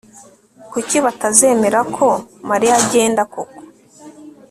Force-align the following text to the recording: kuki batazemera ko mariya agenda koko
kuki 0.71 0.97
batazemera 1.05 1.79
ko 1.95 2.07
mariya 2.49 2.73
agenda 2.83 3.21
koko 3.33 3.59